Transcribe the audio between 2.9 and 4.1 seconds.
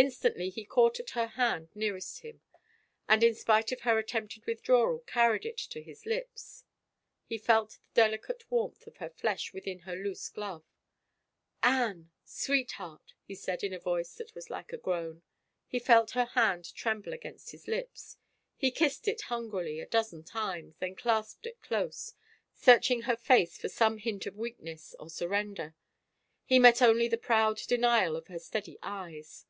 and in spite of her